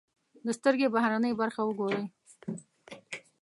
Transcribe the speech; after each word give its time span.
د 0.45 0.47
سترکې 0.57 0.87
بهرنۍ 0.95 1.33
برخه 1.41 1.61
و 1.63 1.71
ګورئ. 1.79 2.03